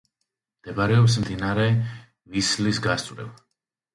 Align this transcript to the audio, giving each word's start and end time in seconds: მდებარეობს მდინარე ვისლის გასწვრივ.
მდებარეობს 0.61 1.17
მდინარე 1.25 1.67
ვისლის 2.37 2.79
გასწვრივ. 2.87 3.29